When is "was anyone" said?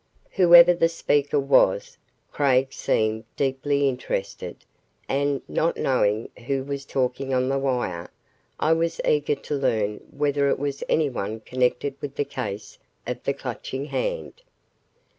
10.57-11.39